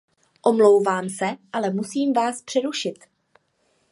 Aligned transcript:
Omlouvám 0.45 1.09
se, 1.09 1.25
ale 1.53 1.69
musím 1.69 2.13
vás 2.13 2.41
přerušit. 2.41 2.99